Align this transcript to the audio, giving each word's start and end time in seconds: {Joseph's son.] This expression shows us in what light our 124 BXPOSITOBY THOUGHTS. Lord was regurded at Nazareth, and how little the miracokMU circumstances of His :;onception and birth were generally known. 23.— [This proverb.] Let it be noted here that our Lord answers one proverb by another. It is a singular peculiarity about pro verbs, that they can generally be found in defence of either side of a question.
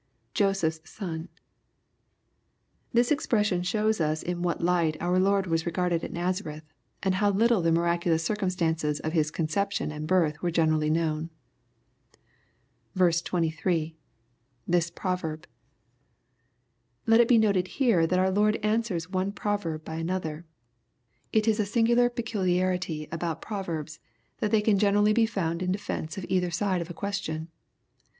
{Joseph's 0.33 0.89
son.] 0.89 1.29
This 2.91 3.11
expression 3.11 3.61
shows 3.61 4.01
us 4.01 4.23
in 4.23 4.41
what 4.41 4.59
light 4.59 4.97
our 4.99 5.11
124 5.11 5.13
BXPOSITOBY 5.13 5.13
THOUGHTS. 5.13 5.29
Lord 5.29 5.47
was 5.51 5.65
regurded 5.67 6.03
at 6.03 6.11
Nazareth, 6.11 6.63
and 7.03 7.13
how 7.13 7.29
little 7.29 7.61
the 7.61 7.69
miracokMU 7.69 8.19
circumstances 8.19 8.99
of 9.01 9.13
His 9.13 9.31
:;onception 9.31 9.91
and 9.95 10.07
birth 10.07 10.41
were 10.41 10.49
generally 10.49 10.89
known. 10.89 11.29
23.— 12.97 13.95
[This 14.67 14.89
proverb.] 14.89 15.45
Let 17.05 17.19
it 17.21 17.27
be 17.27 17.37
noted 17.37 17.67
here 17.77 18.07
that 18.07 18.17
our 18.17 18.31
Lord 18.31 18.55
answers 18.63 19.07
one 19.11 19.31
proverb 19.31 19.85
by 19.85 19.97
another. 19.97 20.47
It 21.31 21.47
is 21.47 21.59
a 21.59 21.65
singular 21.67 22.09
peculiarity 22.09 23.07
about 23.11 23.43
pro 23.43 23.61
verbs, 23.61 23.99
that 24.39 24.49
they 24.49 24.61
can 24.61 24.79
generally 24.79 25.13
be 25.13 25.27
found 25.27 25.61
in 25.61 25.71
defence 25.71 26.17
of 26.17 26.25
either 26.27 26.49
side 26.49 26.81
of 26.81 26.89
a 26.89 26.93
question. 26.95 27.49